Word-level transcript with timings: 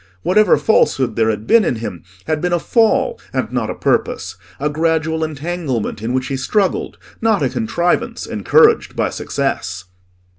Whatever 0.23 0.57
falsehood 0.57 1.15
there 1.15 1.29
had 1.29 1.45
been 1.45 1.63
in 1.63 1.75
him, 1.75 2.03
had 2.25 2.41
been 2.41 2.53
a 2.53 2.57
fall 2.57 3.19
and 3.31 3.51
not 3.51 3.69
a 3.69 3.75
purpose; 3.75 4.35
a 4.59 4.67
gradual 4.67 5.23
entanglement 5.23 6.01
in 6.01 6.11
which 6.11 6.25
he 6.25 6.37
struggled, 6.37 6.97
not 7.21 7.43
a 7.43 7.49
contrivance 7.49 8.25
encouraged 8.25 8.95
by 8.95 9.11
success. 9.11 9.83